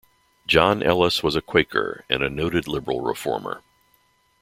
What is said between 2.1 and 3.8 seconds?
a noted liberal reformer.